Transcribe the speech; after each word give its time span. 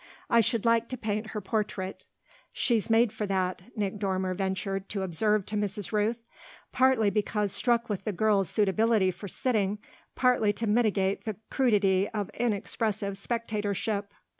"I 0.31 0.41
should 0.41 0.65
like 0.65 0.89
to 0.89 0.97
paint 0.97 1.27
her 1.27 1.41
portrait; 1.41 2.07
she's 2.51 2.89
made 2.89 3.11
for 3.13 3.27
that," 3.27 3.61
Nick 3.75 3.99
Dormer 3.99 4.33
ventured 4.33 4.89
to 4.89 5.03
observe 5.03 5.45
to 5.45 5.55
Mrs. 5.55 5.91
Rooth; 5.91 6.27
partly 6.71 7.11
because 7.11 7.51
struck 7.51 7.87
with 7.87 8.03
the 8.03 8.11
girl's 8.11 8.49
suitability 8.49 9.11
for 9.11 9.27
sitting, 9.27 9.77
partly 10.15 10.53
to 10.53 10.65
mitigate 10.65 11.25
the 11.25 11.35
crudity 11.51 12.09
of 12.15 12.31
inexpressive 12.31 13.15
spectatorship. 13.15 14.11